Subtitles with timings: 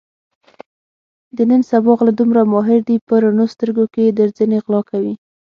[1.35, 5.13] د نن سبا غله دومره ماهر دي په رڼو سترګو کې درځنې غلا کوي.